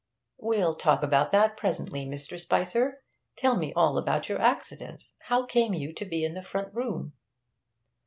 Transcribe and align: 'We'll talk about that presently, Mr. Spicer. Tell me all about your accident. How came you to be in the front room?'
'We'll 0.39 0.73
talk 0.73 1.03
about 1.03 1.31
that 1.31 1.55
presently, 1.55 2.07
Mr. 2.07 2.39
Spicer. 2.39 3.03
Tell 3.35 3.55
me 3.55 3.71
all 3.75 3.99
about 3.99 4.29
your 4.29 4.41
accident. 4.41 5.03
How 5.27 5.45
came 5.45 5.75
you 5.75 5.93
to 5.93 6.05
be 6.05 6.23
in 6.25 6.33
the 6.33 6.41
front 6.41 6.73
room?' 6.73 7.13